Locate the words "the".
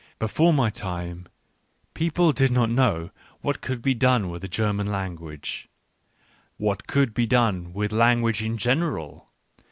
4.41-4.47